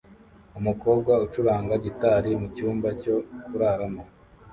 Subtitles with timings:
[0.59, 3.15] umukobwa ucuranga gitari mucyumba cyo
[3.45, 4.03] kuraramo